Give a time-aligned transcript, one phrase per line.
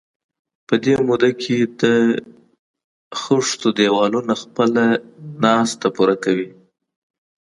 [0.67, 1.83] په دې موده کې د
[3.21, 4.83] خښتو دېوالونه خپله
[5.43, 6.49] ناسته پوره کوي.